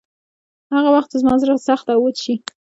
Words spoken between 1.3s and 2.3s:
زړه سخت او وچ